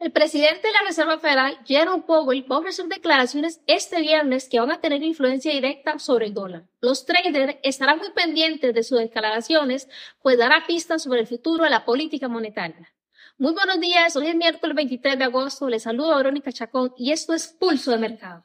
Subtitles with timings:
[0.00, 4.58] El presidente de la Reserva Federal, Jerome Powell, va a ofrecer declaraciones este viernes que
[4.58, 6.64] van a tener influencia directa sobre el dólar.
[6.80, 9.90] Los traders estarán muy pendientes de sus declaraciones,
[10.22, 12.90] pues dará pistas sobre el futuro de la política monetaria.
[13.36, 17.12] Muy buenos días, hoy es miércoles 23 de agosto, les saludo a Verónica Chacón y
[17.12, 18.42] esto es Pulso de Mercado.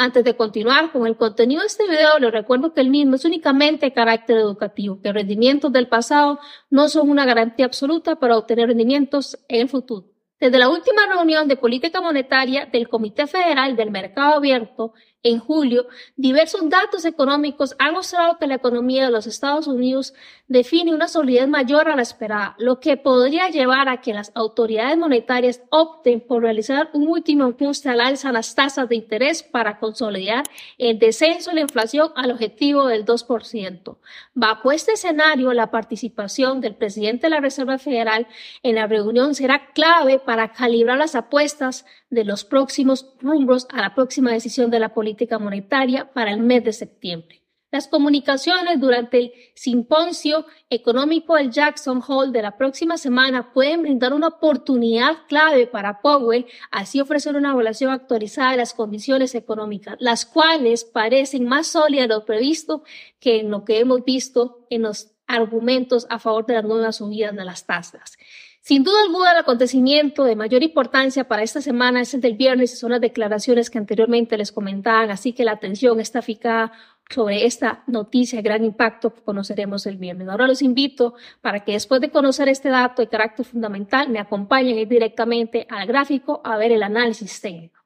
[0.00, 3.24] Antes de continuar con el contenido de este video, les recuerdo que el mismo es
[3.24, 6.38] únicamente de carácter educativo, que rendimientos del pasado
[6.70, 10.06] no son una garantía absoluta para obtener rendimientos en el futuro.
[10.38, 14.92] Desde la última reunión de política monetaria del Comité Federal del Mercado Abierto
[15.24, 20.14] en julio, diversos datos económicos han mostrado que la economía de los Estados Unidos
[20.46, 24.96] define una solidez mayor a la esperada, lo que podría llevar a que las autoridades
[24.96, 30.44] monetarias opten por realizar un último ajuste al alza las tasas de interés para consolidar
[30.78, 33.96] el descenso de la inflación al objetivo del 2%.
[34.34, 38.28] Bajo este escenario, la participación del presidente de la Reserva Federal
[38.62, 43.94] en la reunión será clave para calibrar las apuestas de los próximos rumbos a la
[43.94, 47.42] próxima decisión de la política monetaria para el mes de septiembre.
[47.70, 54.14] Las comunicaciones durante el simposio económico del Jackson Hole de la próxima semana pueden brindar
[54.14, 60.24] una oportunidad clave para Powell, así ofrecer una evaluación actualizada de las condiciones económicas, las
[60.24, 62.84] cuales parecen más sólidas de lo previsto
[63.20, 67.36] que en lo que hemos visto en los argumentos a favor de las nuevas subidas
[67.36, 68.16] de las tasas.
[68.60, 72.72] Sin duda alguna, el acontecimiento de mayor importancia para esta semana es el del viernes
[72.72, 76.72] y son las declaraciones que anteriormente les comentaban, así que la atención está fijada
[77.08, 80.28] sobre esta noticia de gran impacto que conoceremos el viernes.
[80.28, 84.86] Ahora los invito para que después de conocer este dato de carácter fundamental me acompañen
[84.88, 87.77] directamente al gráfico a ver el análisis técnico.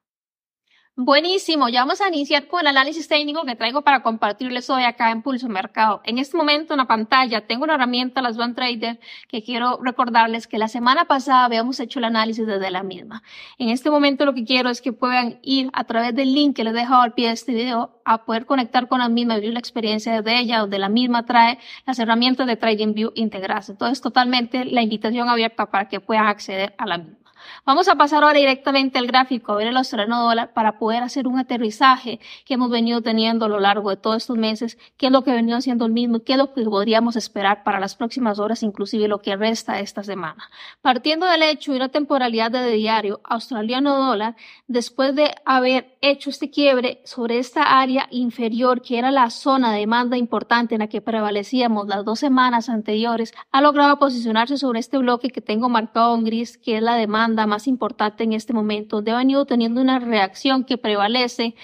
[0.95, 5.11] Buenísimo, ya vamos a iniciar con el análisis técnico que traigo para compartirles hoy acá
[5.11, 6.03] en Pulso Mercado.
[6.05, 10.47] En este momento en la pantalla tengo una herramienta, las One Trader, que quiero recordarles
[10.47, 13.22] que la semana pasada habíamos hecho el análisis desde la misma.
[13.56, 16.62] En este momento lo que quiero es que puedan ir a través del link que
[16.62, 19.55] les he dejado al pie de este video a poder conectar con la misma, vivir
[19.55, 23.71] la experiencia de ella, donde la misma trae las herramientas de TradingView integradas.
[23.71, 27.22] Entonces, totalmente la invitación abierta para que puedan acceder a la misma.
[27.64, 31.26] Vamos a pasar ahora directamente al gráfico, a ver el australiano dólar para poder hacer
[31.26, 35.12] un aterrizaje que hemos venido teniendo a lo largo de todos estos meses, qué es
[35.12, 37.94] lo que venido siendo el mismo y qué es lo que podríamos esperar para las
[37.94, 40.50] próximas horas, inclusive lo que resta esta semana.
[40.80, 44.36] Partiendo del hecho de una temporalidad de diario australiano dólar,
[44.66, 49.80] después de haber hecho este quiebre sobre esta área inferior, que era la zona de
[49.80, 54.98] demanda importante en la que prevalecíamos las dos semanas anteriores, ha logrado posicionarse sobre este
[54.98, 58.97] bloque que tengo marcado en gris, que es la demanda más importante en este momento,
[58.97, 61.54] donde ha venido teniendo una reacción que prevalece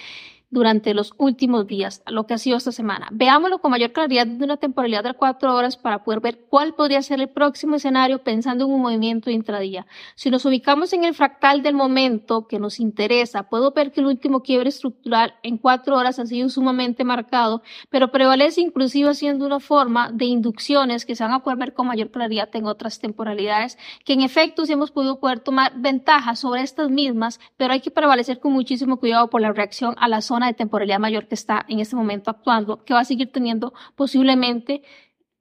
[0.51, 3.07] durante los últimos días, lo que ha sido esta semana.
[3.11, 7.01] Veámoslo con mayor claridad de una temporalidad de cuatro horas para poder ver cuál podría
[7.01, 9.85] ser el próximo escenario pensando en un movimiento intradía.
[10.15, 14.07] Si nos ubicamos en el fractal del momento que nos interesa, puedo ver que el
[14.07, 19.59] último quiebre estructural en cuatro horas ha sido sumamente marcado, pero prevalece inclusive siendo una
[19.59, 23.77] forma de inducciones que se van a poder ver con mayor claridad en otras temporalidades,
[24.03, 27.91] que en efecto sí hemos podido poder tomar ventaja sobre estas mismas, pero hay que
[27.91, 31.65] prevalecer con muchísimo cuidado por la reacción a la zona de temporalidad mayor que está
[31.67, 34.83] en este momento actuando, que va a seguir teniendo posiblemente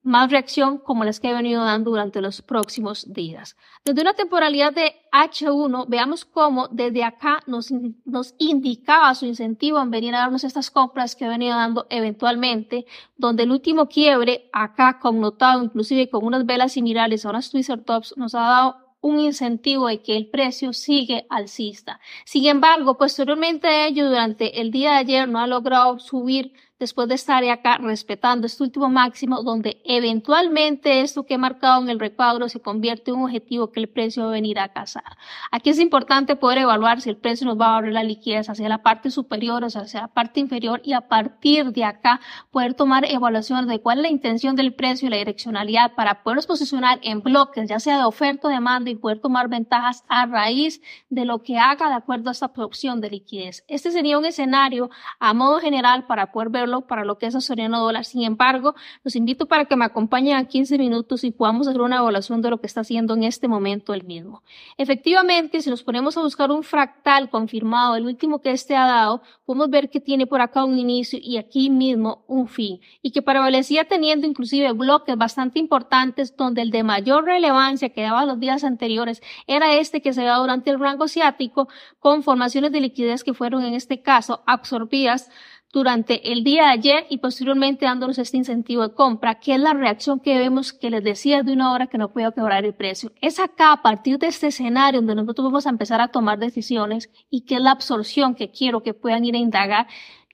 [0.03, 3.57] más reacción como las que he venido dando durante los próximos días.
[3.85, 7.71] Desde una temporalidad de H1, veamos cómo desde acá nos,
[8.05, 12.87] nos indicaba su incentivo en venir a darnos estas compras que he venido dando eventualmente,
[13.17, 18.17] donde el último quiebre acá connotado inclusive con unas velas similares a unas Twister Tops
[18.17, 22.01] nos ha dado un incentivo de que el precio sigue alcista.
[22.25, 27.15] Sin embargo, posteriormente ello, durante el día de ayer no ha logrado subir después de
[27.15, 32.49] estar acá respetando este último máximo, donde eventualmente esto que he marcado en el recuadro
[32.49, 35.17] se convierte en un objetivo que el precio va a venir a cazar.
[35.51, 38.69] Aquí es importante poder evaluar si el precio nos va a abrir la liquidez hacia
[38.69, 42.21] la parte superior o hacia la parte inferior y a partir de acá
[42.51, 46.47] poder tomar evaluaciones de cuál es la intención del precio y la direccionalidad para podernos
[46.47, 50.81] posicionar en bloques, ya sea de oferta o demanda y poder tomar ventajas a raíz
[51.09, 53.65] de lo que haga de acuerdo a esta opción de liquidez.
[53.69, 57.81] Este sería un escenario a modo general para poder ver para lo que es Soriano
[57.81, 58.05] dólar.
[58.05, 58.75] Sin embargo,
[59.05, 62.51] los invito para que me acompañen a 15 minutos y podamos hacer una evaluación de
[62.51, 64.43] lo que está haciendo en este momento el mismo.
[64.77, 69.23] Efectivamente, si nos ponemos a buscar un fractal confirmado, el último que este ha dado,
[69.45, 73.23] podemos ver que tiene por acá un inicio y aquí mismo un fin y que
[73.23, 78.65] prevalecía teniendo inclusive bloques bastante importantes donde el de mayor relevancia que daba los días
[78.65, 81.69] anteriores era este que se da durante el rango asiático
[81.99, 85.31] con formaciones de liquidez que fueron en este caso absorbidas
[85.73, 89.75] durante el día de ayer y posteriormente dándonos este incentivo de compra, que es la
[89.75, 93.13] reacción que vemos que les decía de una hora que no puedo quebrar el precio.
[93.21, 97.11] Es acá, a partir de este escenario, donde nosotros vamos a empezar a tomar decisiones
[97.31, 99.87] y que es la absorción que quiero que puedan ir a indagar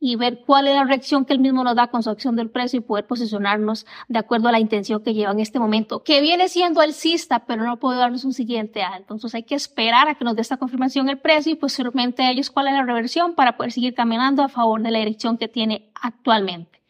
[0.06, 2.50] y ver cuál es la reacción que el mismo nos da con su acción del
[2.50, 6.20] precio y poder posicionarnos de acuerdo a la intención que lleva en este momento, que
[6.20, 8.98] viene siendo alcista, pero no puede darnos un siguiente A.
[8.98, 12.30] Entonces hay que esperar a que nos dé esta confirmación el precio y posteriormente a
[12.30, 15.48] ellos cuál es la reversión para poder seguir caminando a favor de la dirección que
[15.48, 16.82] tiene actualmente.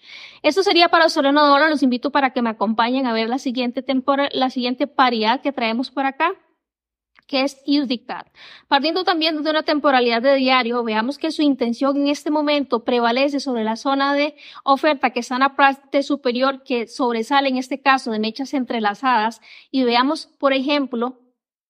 [0.43, 1.70] Esto sería para Soleno Ahora.
[1.70, 5.52] Los invito para que me acompañen a ver la siguiente temporada, la siguiente paridad que
[5.52, 6.32] traemos por acá
[7.26, 8.26] que es USDCAD.
[8.69, 13.41] Partiendo también de una temporalidad de diario, veamos que su intención en este momento prevalece
[13.41, 17.81] sobre la zona de oferta que está en la parte superior que sobresale en este
[17.81, 19.41] caso de mechas entrelazadas
[19.71, 21.21] y veamos, por ejemplo,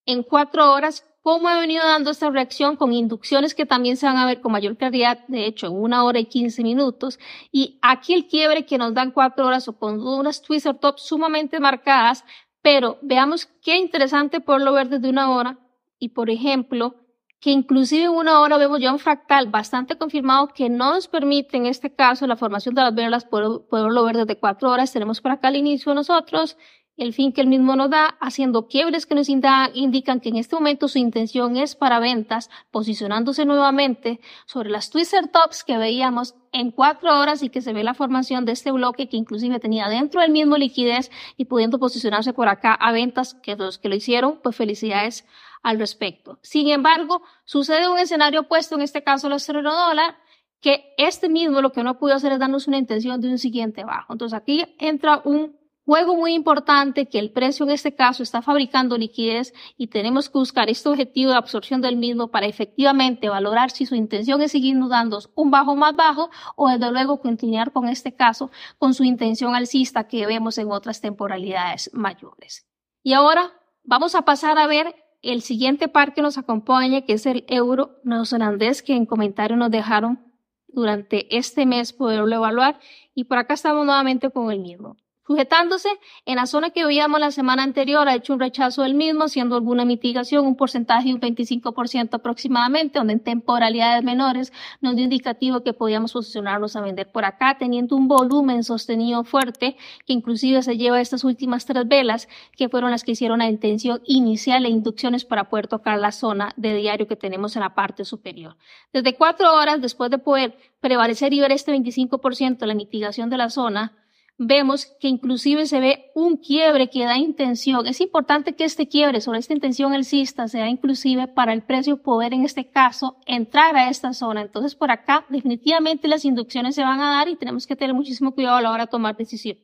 [0.05, 4.17] en cuatro horas cómo ha venido dando esta reacción con inducciones que también se van
[4.17, 7.17] a ver con mayor claridad, de hecho, en una hora y quince minutos.
[7.51, 11.59] Y aquí el quiebre que nos dan cuatro horas o con unas twister tops sumamente
[11.59, 12.23] marcadas
[12.65, 15.59] pero veamos qué interesante poderlo ver desde una hora
[15.99, 16.95] y, por ejemplo,
[17.39, 21.57] que inclusive en una hora vemos ya un fractal bastante confirmado que no nos permite
[21.57, 24.91] en este caso la formación de las velas poderlo ver desde cuatro horas.
[24.91, 26.57] Tenemos por acá el inicio nosotros
[26.97, 30.55] el fin que el mismo nos da, haciendo quiebres que nos indican que en este
[30.55, 36.71] momento su intención es para ventas, posicionándose nuevamente sobre las twister tops que veíamos en
[36.71, 40.21] cuatro horas y que se ve la formación de este bloque que inclusive tenía dentro
[40.21, 44.39] del mismo liquidez y pudiendo posicionarse por acá a ventas, que los que lo hicieron,
[44.41, 45.25] pues felicidades
[45.63, 46.39] al respecto.
[46.43, 50.15] Sin embargo, sucede un escenario opuesto, en este caso los cero dólar,
[50.61, 53.83] que este mismo lo que no pudo hacer es darnos una intención de un siguiente
[53.83, 54.13] bajo.
[54.13, 58.97] Entonces aquí entra un Juego muy importante que el precio en este caso está fabricando
[58.97, 63.85] liquidez y tenemos que buscar este objetivo de absorción del mismo para efectivamente valorar si
[63.85, 68.15] su intención es seguirnos dando un bajo más bajo o desde luego continuar con este
[68.15, 68.49] caso
[68.79, 72.65] con su intención alcista que vemos en otras temporalidades mayores.
[73.03, 73.51] Y ahora
[73.83, 77.99] vamos a pasar a ver el siguiente par que nos acompaña que es el euro
[78.03, 80.33] neozelandés que en comentario nos dejaron
[80.67, 82.79] durante este mes poderlo evaluar
[83.13, 85.89] y por acá estamos nuevamente con el mismo sujetándose
[86.25, 89.55] en la zona que veíamos la semana anterior, ha hecho un rechazo del mismo, haciendo
[89.55, 95.61] alguna mitigación, un porcentaje de un 25% aproximadamente, donde en temporalidades menores nos dio indicativo
[95.61, 100.77] que podíamos posicionarnos a vender por acá, teniendo un volumen sostenido fuerte, que inclusive se
[100.77, 105.25] lleva estas últimas tres velas, que fueron las que hicieron la intención inicial e inducciones
[105.25, 108.57] para poder tocar la zona de diario que tenemos en la parte superior.
[108.93, 113.49] Desde cuatro horas, después de poder prevalecer y ver este 25% la mitigación de la
[113.49, 114.04] zona,
[114.37, 117.87] vemos que inclusive se ve un quiebre que da intención.
[117.87, 122.33] Es importante que este quiebre sobre esta intención alcista sea inclusive para el precio poder
[122.33, 124.41] en este caso entrar a esta zona.
[124.41, 128.33] Entonces por acá definitivamente las inducciones se van a dar y tenemos que tener muchísimo
[128.33, 129.57] cuidado a la hora de tomar decisión.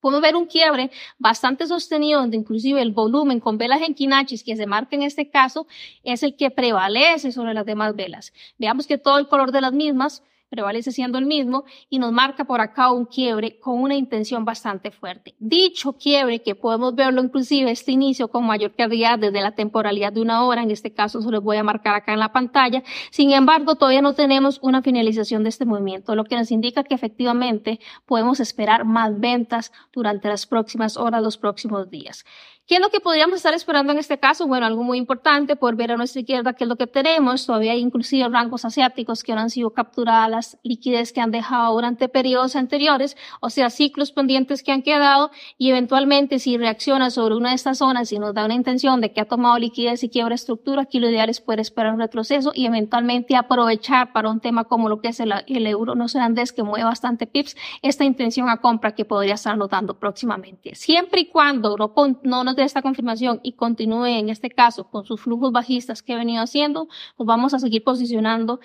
[0.00, 4.54] Podemos ver un quiebre bastante sostenido donde inclusive el volumen con velas en quinachis que
[4.54, 5.66] se marca en este caso
[6.02, 8.34] es el que prevalece sobre las demás velas.
[8.58, 10.22] Veamos que todo el color de las mismas
[10.54, 14.92] prevalece siendo el mismo y nos marca por acá un quiebre con una intención bastante
[14.92, 15.34] fuerte.
[15.40, 20.20] Dicho quiebre, que podemos verlo inclusive este inicio con mayor claridad desde la temporalidad de
[20.20, 23.32] una hora, en este caso se los voy a marcar acá en la pantalla, sin
[23.32, 27.80] embargo todavía no tenemos una finalización de este movimiento, lo que nos indica que efectivamente
[28.06, 32.24] podemos esperar más ventas durante las próximas horas, los próximos días.
[32.66, 34.46] ¿Qué es lo que podríamos estar esperando en este caso?
[34.46, 37.44] Bueno, algo muy importante, por ver a nuestra izquierda qué es lo que tenemos.
[37.44, 41.74] Todavía hay inclusive rangos asiáticos que no han sido capturadas las liquidez que han dejado
[41.74, 47.34] durante periodos anteriores, o sea, ciclos pendientes que han quedado y eventualmente si reacciona sobre
[47.34, 50.08] una de estas zonas y nos da una intención de que ha tomado liquidez y
[50.08, 54.40] quiebra estructura, aquí lo ideal es poder esperar un retroceso y eventualmente aprovechar para un
[54.40, 56.06] tema como lo que es el, el euro no
[56.54, 60.74] que mueve bastante pips, esta intención a compra que podría estar notando próximamente.
[60.74, 61.92] Siempre y cuando no,
[62.22, 66.12] no nos de esta confirmación y continúe en este caso con sus flujos bajistas que
[66.12, 68.60] he venido haciendo, pues vamos a seguir posicionando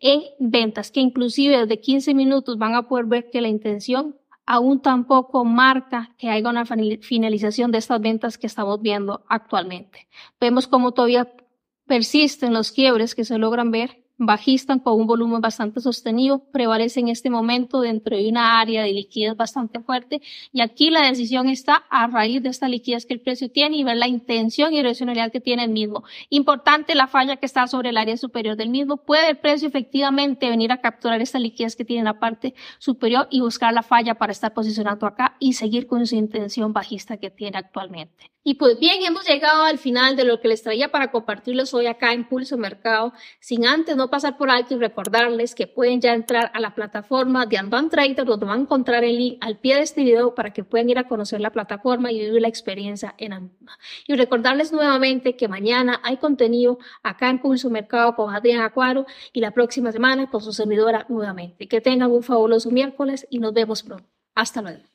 [0.00, 4.80] en ventas, que inclusive desde 15 minutos van a poder ver que la intención aún
[4.80, 10.08] tampoco marca que haya una finalización de estas ventas que estamos viendo actualmente.
[10.40, 11.32] Vemos como todavía
[11.86, 17.08] persisten los quiebres que se logran ver bajista con un volumen bastante sostenido, prevalece en
[17.08, 21.84] este momento dentro de una área de liquidez bastante fuerte y aquí la decisión está
[21.90, 25.32] a raíz de esta liquidez que el precio tiene y ver la intención y direccionalidad
[25.32, 26.04] que tiene el mismo.
[26.30, 28.98] Importante la falla que está sobre el área superior del mismo.
[28.98, 33.26] Puede el precio efectivamente venir a capturar esta liquidez que tiene en la parte superior
[33.30, 37.30] y buscar la falla para estar posicionando acá y seguir con su intención bajista que
[37.30, 38.34] tiene actualmente.
[38.46, 41.86] Y pues bien, hemos llegado al final de lo que les traía para compartirles hoy
[41.86, 43.14] acá en Pulso Mercado.
[43.40, 47.46] Sin antes no pasar por alto y recordarles que pueden ya entrar a la plataforma
[47.46, 50.52] de Advanced Trader donde van a encontrar el link al pie de este video para
[50.52, 53.42] que puedan ir a conocer la plataforma y vivir la experiencia en la
[54.06, 59.40] Y recordarles nuevamente que mañana hay contenido acá en Pulso Mercado con Adrián Acuaro y
[59.40, 61.68] la próxima semana con su servidora nuevamente.
[61.68, 64.08] Que tengan un fabuloso miércoles y nos vemos pronto.
[64.34, 64.93] Hasta luego.